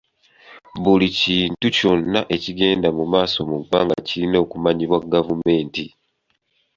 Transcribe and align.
Buli 0.81 1.07
kintu 1.19 1.65
kyonna 1.77 2.19
ekigenda 2.35 2.89
mu 2.97 3.05
maaso 3.13 3.37
mu 3.49 3.57
ggwanga 3.61 3.95
kirina 4.07 4.37
okumanyibwa 4.45 4.97
gavumenti. 5.13 5.85